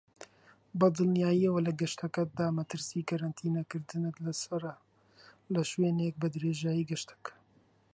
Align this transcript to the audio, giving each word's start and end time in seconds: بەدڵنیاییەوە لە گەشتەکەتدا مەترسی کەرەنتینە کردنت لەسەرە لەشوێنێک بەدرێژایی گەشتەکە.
بەدڵنیاییەوە 0.79 1.59
لە 1.67 1.71
گەشتەکەتدا 1.79 2.47
مەترسی 2.57 3.07
کەرەنتینە 3.09 3.63
کردنت 3.71 4.15
لەسەرە 4.25 4.73
لەشوێنێک 5.53 6.15
بەدرێژایی 6.21 6.87
گەشتەکە. 6.91 7.33